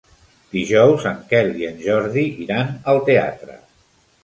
Dijous 0.53 1.05
en 1.09 1.19
Quel 1.33 1.51
i 1.65 1.69
en 1.69 1.77
Jordi 1.89 2.25
iran 2.47 2.75
al 2.95 3.05
teatre. 3.13 3.63